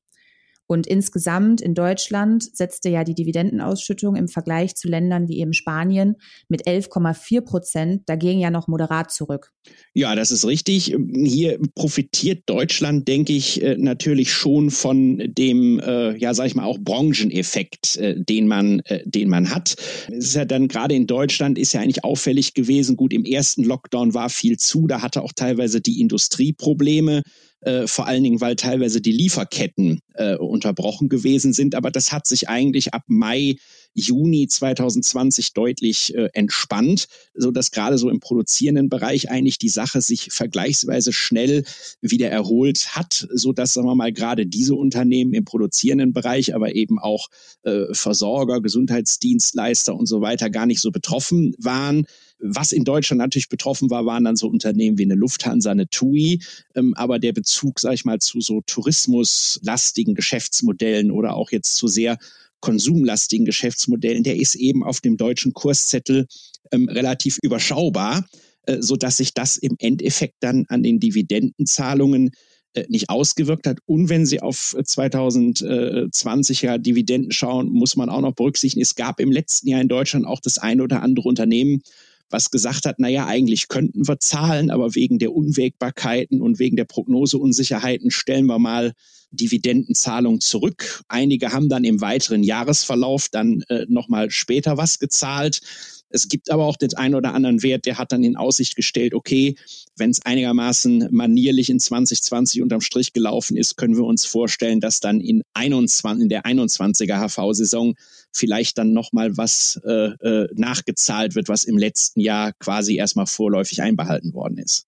Und 0.72 0.86
insgesamt 0.86 1.62
in 1.62 1.74
Deutschland 1.74 2.44
setzte 2.56 2.90
ja 2.90 3.04
die 3.04 3.16
Dividendenausschüttung 3.16 4.16
im 4.16 4.28
Vergleich 4.28 4.76
zu 4.76 4.88
Ländern 4.88 5.28
wie 5.28 5.40
eben 5.40 5.54
Spanien 5.54 6.16
mit 6.48 6.68
11,4 6.68 7.42
Prozent 7.42 8.04
dagegen 8.06 8.40
ja 8.40 8.52
noch 8.52 8.68
moderat 8.68 9.12
zurück. 9.12 9.52
Ja, 9.96 10.14
das 10.14 10.30
ist 10.30 10.46
richtig. 10.46 10.96
Hier 11.24 11.60
profitiert 11.74 12.44
Deutschland, 12.46 13.08
denke 13.08 13.34
ich, 13.34 13.64
äh, 13.64 13.78
natürlich 13.80 14.32
schon 14.32 14.70
von 14.70 15.18
dem, 15.18 15.80
äh, 15.80 16.16
ja, 16.18 16.36
sag 16.36 16.46
ich 16.46 16.54
mal, 16.54 16.66
auch 16.66 16.78
Brancheneffekt, 16.78 17.98
äh, 17.98 18.24
den 18.24 18.48
man, 18.48 18.84
den 19.06 19.28
man 19.28 19.50
hat. 19.50 19.76
Es 20.10 20.26
ist 20.26 20.36
ja 20.36 20.46
dann 20.46 20.68
gerade 20.68 20.94
in 20.94 21.08
Deutschland 21.08 21.58
ist 21.58 21.74
ja 21.74 21.82
eigentlich 21.82 22.04
auffällig 22.04 22.54
gewesen. 22.54 22.96
Gut, 22.96 23.12
im 23.12 23.26
ersten 23.26 23.64
Lockdown 23.64 24.14
war 24.14 24.30
viel 24.30 24.58
zu, 24.58 24.86
da 24.86 25.02
hatte 25.02 25.24
auch 25.24 25.34
teilweise 25.36 25.82
die 25.82 26.00
Industrie 26.00 26.54
Probleme 26.54 27.24
äh, 27.62 27.88
vor 27.88 28.08
allen 28.08 28.24
Dingen, 28.24 28.42
weil 28.42 28.56
teilweise 28.56 29.02
die 29.02 29.12
Lieferketten 29.12 30.02
äh, 30.14 30.36
unterbrochen 30.36 31.10
gewesen 31.10 31.54
sind. 31.54 31.76
Aber 31.76 31.92
das 31.92 32.12
hat 32.12 32.28
sich 32.28 32.50
eigentlich 32.50 32.94
ab 32.94 33.04
Mai, 33.08 33.56
Juni 34.00 34.48
2020 34.48 35.54
deutlich 35.54 36.16
äh, 36.16 36.30
entspannt, 36.34 37.08
so 37.34 37.52
dass 37.52 37.72
gerade 37.72 37.98
so 37.98 38.10
im 38.10 38.20
produzierenden 38.20 38.90
Bereich 38.90 39.30
eigentlich 39.30 39.58
die 39.58 39.70
Sache 39.70 40.02
sich 40.02 40.30
vergleichsweise 40.32 41.14
schnell 41.14 41.64
wieder 42.02 42.30
erholt 42.30 42.96
hat, 42.96 43.28
so 43.32 43.54
dass 43.54 43.74
sagen 43.74 43.88
wir 43.88 43.96
mal 43.96 44.14
gerade 44.14 44.46
diese 44.46 44.76
Unternehmen 44.76 45.34
im 45.34 45.46
produzierenden 45.46 46.14
Bereich, 46.14 46.56
aber 46.56 46.76
eben 46.76 47.00
auch 47.00 47.28
äh, 47.64 47.94
Versorger, 47.94 48.62
Gesundheitsdienstleister 48.62 49.96
und 49.96 50.08
so 50.08 50.22
weiter 50.22 50.50
gar 50.50 50.66
nicht 50.66 50.82
so 50.82 50.92
betroffen 50.92 51.56
waren. 51.58 52.06
Was 52.40 52.72
in 52.72 52.86
Deutschland 52.86 53.20
natürlich 53.20 53.50
betroffen 53.50 53.90
war, 53.90 54.06
waren 54.06 54.24
dann 54.24 54.38
so 54.38 54.48
Unternehmen 54.48 54.98
wie 54.98 55.04
eine 55.04 55.16
Lufthansa, 55.16 55.72
eine 55.72 55.90
TUI, 55.90 56.42
ähm, 56.74 56.94
aber 56.96 57.20
der 57.20 57.34
Bezug, 57.34 57.80
sag 57.80 57.94
ich 57.94 58.06
mal, 58.06 58.20
zu 58.20 58.40
so 58.40 58.62
tourismuslastigen 58.66 60.16
Geschäftsmodellen 60.16 61.12
oder 61.12 61.36
auch 61.36 61.52
jetzt 61.52 61.76
zu 61.76 61.88
sehr 61.88 62.18
konsumlastigen 62.62 63.46
Geschäftsmodellen, 63.46 64.24
der 64.24 64.38
ist 64.38 64.56
eben 64.56 64.84
auf 64.84 65.02
dem 65.02 65.18
deutschen 65.18 65.54
Kurszettel 65.54 66.28
ähm, 66.72 66.88
relativ 66.90 67.38
überschaubar, 67.42 68.26
äh, 68.64 68.82
so 68.82 68.96
dass 68.96 69.18
sich 69.18 69.34
das 69.34 69.58
im 69.58 69.76
Endeffekt 69.80 70.36
dann 70.42 70.66
an 70.70 70.84
den 70.84 71.00
Dividendenzahlungen 71.00 72.32
äh, 72.74 72.86
nicht 72.88 73.10
ausgewirkt 73.10 73.66
hat. 73.66 73.80
Und 73.86 74.10
wenn 74.10 74.26
Sie 74.26 74.42
auf 74.42 74.76
2020er 74.78 76.78
Dividenden 76.78 77.32
schauen, 77.32 77.70
muss 77.70 77.96
man 77.96 78.10
auch 78.10 78.22
noch 78.22 78.36
berücksichtigen, 78.36 78.82
es 78.82 78.96
gab 78.96 79.20
im 79.20 79.32
letzten 79.32 79.70
Jahr 79.70 79.82
in 79.82 79.88
Deutschland 79.88 80.28
auch 80.28 80.40
das 80.40 80.60
eine 80.60 80.84
oder 80.84 81.02
andere 81.02 81.28
Unternehmen, 81.28 81.82
was 82.30 82.52
gesagt 82.52 82.86
hat, 82.86 83.00
naja, 83.00 83.26
eigentlich 83.26 83.68
könnten 83.68 84.08
wir 84.08 84.20
zahlen, 84.20 84.70
aber 84.70 84.96
wegen 84.96 85.20
der 85.20 85.34
Unwägbarkeiten 85.34 86.42
und 86.42 86.60
wegen 86.60 86.76
der 86.76 86.86
Prognoseunsicherheiten 86.86 88.12
stellen 88.12 88.46
wir 88.46 88.60
mal 88.60 88.94
Dividendenzahlung 89.32 90.42
zurück. 90.42 91.04
Einige 91.08 91.52
haben 91.52 91.70
dann 91.70 91.84
im 91.84 92.02
weiteren 92.02 92.44
Jahresverlauf 92.44 93.30
dann 93.30 93.62
äh, 93.70 93.86
nochmal 93.88 94.32
später 94.32 94.78
was 94.78 95.00
gezahlt. 95.00 95.62
Es 96.10 96.28
gibt 96.28 96.50
aber 96.52 96.66
auch 96.66 96.78
den 96.78 96.94
einen 96.96 97.16
oder 97.16 97.34
anderen 97.34 97.62
Wert, 97.62 97.86
der 97.86 97.98
hat 97.98 98.12
dann 98.12 98.24
in 98.24 98.36
Aussicht 98.36 98.76
gestellt, 98.76 99.14
okay, 99.14 99.56
wenn 99.96 100.10
es 100.10 100.26
einigermaßen 100.26 101.10
manierlich 101.12 101.70
in 101.70 101.80
2020 101.80 102.62
unterm 102.62 102.82
Strich 102.82 103.14
gelaufen 103.14 103.58
ist, 103.58 103.78
können 103.78 103.96
wir 103.96 104.06
uns 104.06 104.26
vorstellen, 104.26 104.80
dass 104.80 105.00
dann 105.00 105.22
in, 105.22 105.44
21, 105.54 106.24
in 106.24 106.30
der 106.30 106.46
21er 106.46 107.20
HV-Saison 107.20 107.96
vielleicht 108.34 108.78
dann 108.78 108.94
nochmal 108.94 109.38
was 109.38 109.80
äh, 109.86 109.92
äh, 109.92 110.48
nachgezahlt 110.56 111.36
wird, 111.36 111.48
was 111.48 111.64
im 111.64 111.78
letzten 111.78 112.22
Jahr 112.22 112.54
quasi 112.54 112.96
erstmal 112.96 113.28
vorläufig 113.28 113.82
einbehalten 113.82 114.34
worden 114.34 114.58
ist. 114.58 114.86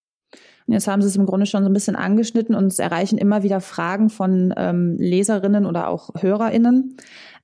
Jetzt 0.72 0.88
haben 0.88 1.02
Sie 1.02 1.08
es 1.08 1.16
im 1.16 1.26
Grunde 1.26 1.46
schon 1.46 1.62
so 1.62 1.70
ein 1.70 1.74
bisschen 1.74 1.96
angeschnitten 1.96 2.54
und 2.54 2.66
es 2.66 2.78
erreichen 2.78 3.18
immer 3.18 3.42
wieder 3.42 3.60
Fragen 3.60 4.10
von 4.10 4.52
ähm, 4.56 4.96
Leserinnen 4.98 5.66
oder 5.66 5.88
auch 5.88 6.10
HörerInnen 6.20 6.96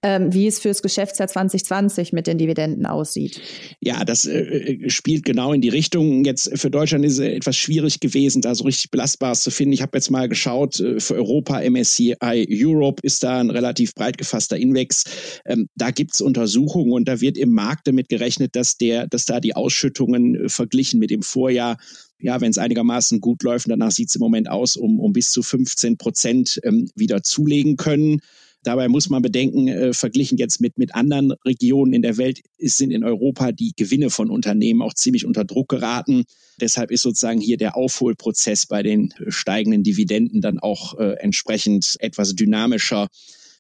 ähm, 0.03 0.33
wie 0.33 0.47
es 0.47 0.61
fürs 0.61 0.83
Geschäftsjahr 0.83 1.29
2020 1.29 2.13
mit 2.13 2.27
den 2.27 2.39
Dividenden 2.39 2.87
aussieht. 2.87 3.41
Ja, 3.81 4.05
das 4.05 4.27
äh, 4.27 4.39
äh, 4.39 4.91
spielt 4.91 5.25
genau 5.25 5.53
in 5.53 5.61
die 5.61 5.69
Richtung. 5.69 6.25
Jetzt 6.25 6.57
für 6.57 6.71
Deutschland 6.71 7.05
ist 7.05 7.15
es 7.15 7.19
etwas 7.21 7.57
schwierig 7.57 7.99
gewesen, 7.99 8.43
da 8.43 8.55
so 8.55 8.65
richtig 8.65 8.91
Belastbares 8.91 9.43
zu 9.43 9.51
finden. 9.51 9.73
Ich 9.73 9.83
habe 9.83 9.97
jetzt 9.97 10.11
mal 10.11 10.29
geschaut, 10.29 10.79
äh, 10.79 11.01
für 11.01 11.15
Europa, 11.15 11.61
MSCI 11.61 12.17
Europe 12.21 13.03
ist 13.03 13.25
da 13.25 13.41
ein 13.41 13.51
relativ 13.51 13.95
breit 13.95 14.19
gefasster 14.19 14.57
Index. 14.57 15.05
Ähm, 15.45 15.69
da 15.75 15.91
gibt 15.91 16.15
es 16.15 16.21
Untersuchungen 16.21 16.93
und 16.93 17.09
da 17.09 17.21
wird 17.21 17.37
im 17.37 17.53
Markt 17.53 17.89
damit 17.89 18.09
gerechnet, 18.09 18.55
dass, 18.55 18.77
der, 18.77 19.09
dass 19.09 19.25
da 19.25 19.41
die 19.41 19.57
Ausschüttungen 19.57 20.45
äh, 20.45 20.49
verglichen 20.49 21.01
mit 21.01 21.11
dem 21.11 21.23
Vorjahr 21.23 21.77
ja, 22.21 22.41
wenn 22.41 22.51
es 22.51 22.59
einigermaßen 22.59 23.18
gut 23.21 23.43
läuft, 23.43 23.71
danach 23.71 23.91
sieht 23.91 24.09
es 24.09 24.17
im 24.17 24.21
Moment 24.21 24.51
aus, 24.51 24.77
um, 24.77 25.01
um 25.01 25.13
bis 25.13 25.31
zu 25.31 25.43
15 25.43 25.97
Prozent 25.97 26.61
ähm, 26.65 26.91
wieder 26.95 27.23
zulegen 27.23 27.77
können. 27.77 28.21
Dabei 28.65 28.89
muss 28.89 29.09
man 29.09 29.23
bedenken, 29.23 29.69
äh, 29.69 29.93
verglichen 29.93 30.37
jetzt 30.37 30.61
mit, 30.61 30.79
mit 30.79 30.95
anderen 30.95 31.33
Regionen 31.45 31.93
in 31.93 32.03
der 32.03 32.17
Welt, 32.17 32.41
ist, 32.59 32.77
sind 32.77 32.91
in 32.91 33.05
Europa 33.05 33.53
die 33.53 33.73
Gewinne 33.77 34.11
von 34.11 34.31
Unternehmen 34.31 34.83
auch 34.83 34.95
ziemlich 34.95 35.25
unter 35.25 35.45
Druck 35.45 35.69
geraten. 35.69 36.25
Deshalb 36.61 36.91
ist 36.91 37.03
sozusagen 37.03 37.41
hier 37.41 37.57
der 37.57 37.77
Aufholprozess 37.77 38.67
bei 38.67 38.83
den 38.83 39.15
steigenden 39.29 39.85
Dividenden 39.85 40.41
dann 40.41 40.59
auch 40.59 40.99
äh, 40.99 41.15
entsprechend 41.21 41.97
etwas 42.01 42.35
dynamischer 42.35 43.09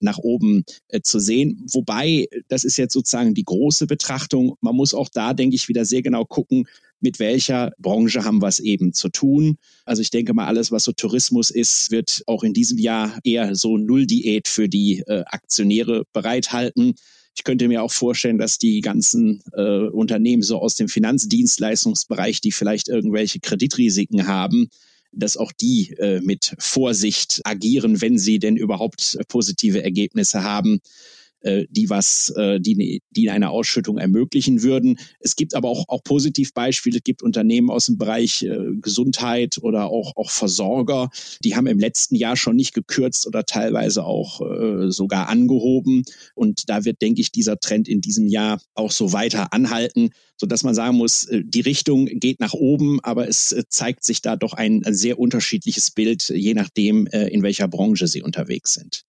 nach 0.00 0.18
oben 0.18 0.64
äh, 0.88 1.00
zu 1.00 1.18
sehen. 1.18 1.64
Wobei, 1.72 2.28
das 2.48 2.64
ist 2.64 2.76
jetzt 2.76 2.92
sozusagen 2.92 3.34
die 3.34 3.44
große 3.44 3.86
Betrachtung. 3.86 4.56
Man 4.60 4.76
muss 4.76 4.94
auch 4.94 5.08
da, 5.08 5.34
denke 5.34 5.56
ich, 5.56 5.68
wieder 5.68 5.84
sehr 5.84 6.02
genau 6.02 6.24
gucken, 6.24 6.66
mit 7.00 7.18
welcher 7.18 7.72
Branche 7.78 8.24
haben 8.24 8.42
wir 8.42 8.48
es 8.48 8.58
eben 8.58 8.92
zu 8.92 9.08
tun. 9.08 9.56
Also 9.84 10.02
ich 10.02 10.10
denke 10.10 10.34
mal, 10.34 10.46
alles, 10.46 10.72
was 10.72 10.84
so 10.84 10.92
Tourismus 10.92 11.50
ist, 11.50 11.90
wird 11.90 12.22
auch 12.26 12.42
in 12.42 12.54
diesem 12.54 12.78
Jahr 12.78 13.18
eher 13.22 13.54
so 13.54 13.76
Null-Diät 13.76 14.48
für 14.48 14.68
die 14.68 15.04
äh, 15.06 15.22
Aktionäre 15.26 16.04
bereithalten. 16.12 16.94
Ich 17.36 17.44
könnte 17.44 17.68
mir 17.68 17.84
auch 17.84 17.92
vorstellen, 17.92 18.38
dass 18.38 18.58
die 18.58 18.80
ganzen 18.80 19.42
äh, 19.52 19.86
Unternehmen 19.86 20.42
so 20.42 20.58
aus 20.58 20.74
dem 20.74 20.88
Finanzdienstleistungsbereich, 20.88 22.40
die 22.40 22.50
vielleicht 22.50 22.88
irgendwelche 22.88 23.38
Kreditrisiken 23.38 24.26
haben, 24.26 24.68
dass 25.12 25.36
auch 25.36 25.52
die 25.52 25.94
äh, 25.98 26.20
mit 26.20 26.54
Vorsicht 26.58 27.40
agieren, 27.44 28.00
wenn 28.00 28.18
sie 28.18 28.38
denn 28.38 28.56
überhaupt 28.56 29.18
positive 29.28 29.82
Ergebnisse 29.82 30.42
haben. 30.42 30.80
Äh, 31.40 31.66
die 31.70 31.88
was, 31.88 32.30
äh, 32.30 32.58
die, 32.60 33.00
die 33.10 33.30
eine 33.30 33.50
Ausschüttung 33.50 33.98
ermöglichen 33.98 34.62
würden. 34.64 34.98
Es 35.20 35.36
gibt 35.36 35.54
aber 35.54 35.68
auch, 35.68 35.84
auch 35.86 36.02
Positivbeispiele. 36.02 36.96
Es 36.96 37.04
gibt 37.04 37.22
Unternehmen 37.22 37.70
aus 37.70 37.86
dem 37.86 37.96
Bereich 37.96 38.42
äh, 38.42 38.58
Gesundheit 38.80 39.58
oder 39.62 39.86
auch, 39.86 40.16
auch 40.16 40.30
Versorger, 40.30 41.10
die 41.44 41.54
haben 41.54 41.68
im 41.68 41.78
letzten 41.78 42.16
Jahr 42.16 42.36
schon 42.36 42.56
nicht 42.56 42.74
gekürzt 42.74 43.24
oder 43.26 43.44
teilweise 43.44 44.04
auch 44.04 44.40
äh, 44.40 44.90
sogar 44.90 45.28
angehoben. 45.28 46.02
Und 46.34 46.68
da 46.68 46.84
wird, 46.84 47.02
denke 47.02 47.20
ich, 47.20 47.30
dieser 47.30 47.60
Trend 47.60 47.86
in 47.86 48.00
diesem 48.00 48.26
Jahr 48.26 48.60
auch 48.74 48.90
so 48.90 49.12
weiter 49.12 49.52
anhalten, 49.52 50.10
sodass 50.36 50.64
man 50.64 50.74
sagen 50.74 50.96
muss, 50.96 51.28
die 51.30 51.60
Richtung 51.60 52.06
geht 52.06 52.40
nach 52.40 52.54
oben, 52.54 52.98
aber 53.04 53.28
es 53.28 53.54
zeigt 53.68 54.04
sich 54.04 54.22
da 54.22 54.34
doch 54.36 54.54
ein 54.54 54.82
sehr 54.88 55.18
unterschiedliches 55.18 55.90
Bild, 55.92 56.28
je 56.28 56.54
nachdem, 56.54 57.06
in 57.06 57.42
welcher 57.42 57.68
Branche 57.68 58.06
sie 58.06 58.22
unterwegs 58.22 58.74
sind. 58.74 59.04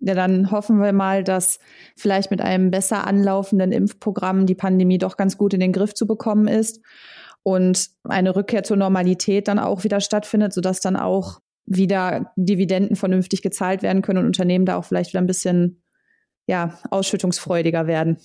Ja, 0.00 0.14
dann 0.14 0.50
hoffen 0.50 0.80
wir 0.80 0.92
mal, 0.92 1.24
dass 1.24 1.58
vielleicht 1.96 2.30
mit 2.30 2.40
einem 2.40 2.70
besser 2.70 3.06
anlaufenden 3.06 3.72
Impfprogramm 3.72 4.46
die 4.46 4.54
Pandemie 4.54 4.98
doch 4.98 5.16
ganz 5.16 5.38
gut 5.38 5.54
in 5.54 5.60
den 5.60 5.72
Griff 5.72 5.94
zu 5.94 6.06
bekommen 6.06 6.48
ist 6.48 6.80
und 7.42 7.90
eine 8.04 8.36
Rückkehr 8.36 8.62
zur 8.62 8.76
Normalität 8.76 9.48
dann 9.48 9.58
auch 9.58 9.84
wieder 9.84 10.00
stattfindet, 10.00 10.52
sodass 10.52 10.80
dann 10.80 10.96
auch 10.96 11.40
wieder 11.64 12.32
Dividenden 12.36 12.96
vernünftig 12.96 13.42
gezahlt 13.42 13.82
werden 13.82 14.02
können 14.02 14.20
und 14.20 14.26
Unternehmen 14.26 14.66
da 14.66 14.76
auch 14.76 14.84
vielleicht 14.84 15.12
wieder 15.12 15.20
ein 15.20 15.26
bisschen 15.26 15.82
ja, 16.46 16.78
ausschüttungsfreudiger 16.90 17.86
werden. 17.86 18.18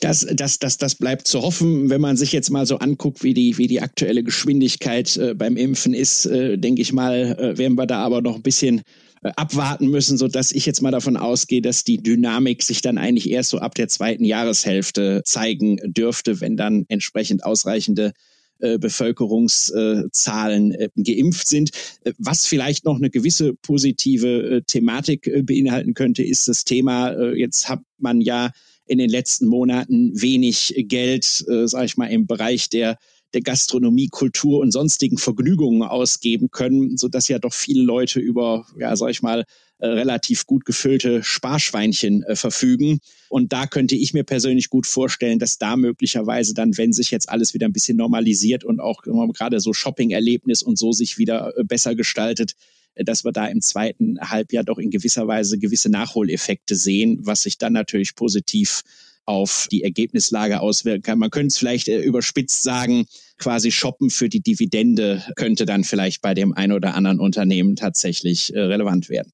Das, 0.00 0.26
das, 0.32 0.58
das, 0.58 0.76
das 0.76 0.94
bleibt 0.94 1.26
zu 1.26 1.42
hoffen. 1.42 1.90
Wenn 1.90 2.00
man 2.00 2.16
sich 2.16 2.32
jetzt 2.32 2.50
mal 2.50 2.66
so 2.66 2.78
anguckt, 2.78 3.24
wie 3.24 3.34
die, 3.34 3.58
wie 3.58 3.66
die 3.66 3.80
aktuelle 3.80 4.22
Geschwindigkeit 4.22 5.16
äh, 5.16 5.34
beim 5.34 5.56
Impfen 5.56 5.92
ist, 5.92 6.26
äh, 6.26 6.56
denke 6.56 6.82
ich 6.82 6.92
mal, 6.92 7.36
äh, 7.38 7.58
werden 7.58 7.76
wir 7.76 7.86
da 7.86 8.04
aber 8.04 8.22
noch 8.22 8.36
ein 8.36 8.42
bisschen 8.42 8.82
äh, 9.22 9.30
abwarten 9.36 9.88
müssen, 9.88 10.18
so 10.18 10.28
dass 10.28 10.52
ich 10.52 10.66
jetzt 10.66 10.82
mal 10.82 10.92
davon 10.92 11.16
ausgehe, 11.16 11.62
dass 11.62 11.82
die 11.82 12.02
Dynamik 12.02 12.62
sich 12.62 12.80
dann 12.80 12.96
eigentlich 12.96 13.28
erst 13.28 13.50
so 13.50 13.58
ab 13.58 13.74
der 13.74 13.88
zweiten 13.88 14.24
Jahreshälfte 14.24 15.22
zeigen 15.24 15.78
dürfte, 15.84 16.40
wenn 16.40 16.56
dann 16.56 16.84
entsprechend 16.88 17.44
ausreichende 17.44 18.12
äh, 18.60 18.78
Bevölkerungszahlen 18.78 20.72
äh, 20.72 20.88
geimpft 20.96 21.48
sind. 21.48 21.70
Äh, 22.04 22.12
was 22.18 22.46
vielleicht 22.46 22.84
noch 22.84 22.96
eine 22.96 23.10
gewisse 23.10 23.54
positive 23.54 24.62
Thematik 24.66 25.30
beinhalten 25.44 25.94
könnte, 25.94 26.22
ist 26.22 26.48
das 26.48 26.64
Thema, 26.64 27.32
jetzt 27.34 27.68
hat 27.68 27.80
man 27.98 28.20
ja 28.20 28.50
in 28.90 28.98
den 28.98 29.08
letzten 29.08 29.46
Monaten 29.46 30.20
wenig 30.20 30.74
Geld, 30.88 31.44
äh, 31.48 31.68
sage 31.68 31.86
ich 31.86 31.96
mal, 31.96 32.06
im 32.06 32.26
Bereich 32.26 32.68
der 32.68 32.98
der 33.34 33.42
Gastronomie, 33.42 34.08
Kultur 34.08 34.60
und 34.60 34.72
sonstigen 34.72 35.18
Vergnügungen 35.18 35.82
ausgeben 35.82 36.50
können, 36.50 36.96
so 36.96 37.08
dass 37.08 37.28
ja 37.28 37.38
doch 37.38 37.52
viele 37.52 37.82
Leute 37.82 38.20
über, 38.20 38.66
ja, 38.78 38.94
sag 38.96 39.10
ich 39.10 39.22
mal, 39.22 39.44
äh, 39.80 39.86
relativ 39.86 40.46
gut 40.46 40.66
gefüllte 40.66 41.22
Sparschweinchen 41.22 42.22
äh, 42.24 42.36
verfügen. 42.36 43.00
Und 43.30 43.52
da 43.52 43.66
könnte 43.66 43.96
ich 43.96 44.12
mir 44.12 44.24
persönlich 44.24 44.68
gut 44.68 44.86
vorstellen, 44.86 45.38
dass 45.38 45.56
da 45.56 45.76
möglicherweise 45.76 46.52
dann, 46.52 46.76
wenn 46.76 46.92
sich 46.92 47.10
jetzt 47.10 47.30
alles 47.30 47.54
wieder 47.54 47.66
ein 47.66 47.72
bisschen 47.72 47.96
normalisiert 47.96 48.62
und 48.62 48.78
auch 48.80 49.02
gerade 49.02 49.58
so 49.60 49.72
Shopping-Erlebnis 49.72 50.62
und 50.62 50.78
so 50.78 50.92
sich 50.92 51.16
wieder 51.16 51.56
äh, 51.56 51.64
besser 51.64 51.94
gestaltet, 51.94 52.56
äh, 52.94 53.04
dass 53.04 53.24
wir 53.24 53.32
da 53.32 53.46
im 53.46 53.62
zweiten 53.62 54.18
Halbjahr 54.20 54.64
doch 54.64 54.78
in 54.78 54.90
gewisser 54.90 55.26
Weise 55.26 55.58
gewisse 55.58 55.88
Nachholeffekte 55.88 56.74
sehen, 56.74 57.20
was 57.22 57.42
sich 57.42 57.56
dann 57.56 57.72
natürlich 57.72 58.14
positiv 58.14 58.82
auf 59.26 59.68
die 59.70 59.82
Ergebnislage 59.82 60.60
auswirken 60.60 61.02
kann. 61.02 61.18
Man 61.18 61.30
könnte 61.30 61.48
es 61.48 61.58
vielleicht 61.58 61.88
äh, 61.88 62.00
überspitzt 62.00 62.62
sagen, 62.62 63.06
quasi 63.38 63.70
shoppen 63.70 64.10
für 64.10 64.28
die 64.28 64.40
Dividende 64.40 65.24
könnte 65.36 65.66
dann 65.66 65.84
vielleicht 65.84 66.22
bei 66.22 66.34
dem 66.34 66.52
ein 66.52 66.72
oder 66.72 66.94
anderen 66.94 67.20
Unternehmen 67.20 67.76
tatsächlich 67.76 68.54
äh, 68.54 68.60
relevant 68.60 69.08
werden. 69.08 69.32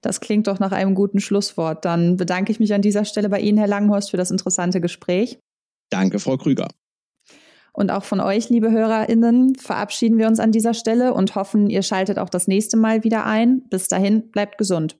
Das 0.00 0.20
klingt 0.20 0.46
doch 0.46 0.60
nach 0.60 0.72
einem 0.72 0.94
guten 0.94 1.20
Schlusswort. 1.20 1.84
Dann 1.84 2.16
bedanke 2.16 2.52
ich 2.52 2.60
mich 2.60 2.72
an 2.72 2.82
dieser 2.82 3.04
Stelle 3.04 3.28
bei 3.28 3.40
Ihnen, 3.40 3.58
Herr 3.58 3.66
Langhorst, 3.66 4.10
für 4.10 4.16
das 4.16 4.30
interessante 4.30 4.80
Gespräch. 4.80 5.38
Danke, 5.90 6.18
Frau 6.18 6.36
Krüger. 6.36 6.68
Und 7.72 7.90
auch 7.90 8.04
von 8.04 8.20
euch, 8.20 8.48
liebe 8.48 8.70
HörerInnen, 8.70 9.54
verabschieden 9.54 10.18
wir 10.18 10.26
uns 10.26 10.40
an 10.40 10.52
dieser 10.52 10.74
Stelle 10.74 11.14
und 11.14 11.34
hoffen, 11.34 11.70
ihr 11.70 11.82
schaltet 11.82 12.18
auch 12.18 12.28
das 12.28 12.48
nächste 12.48 12.76
Mal 12.76 13.04
wieder 13.04 13.24
ein. 13.24 13.62
Bis 13.70 13.88
dahin, 13.88 14.30
bleibt 14.30 14.58
gesund. 14.58 14.98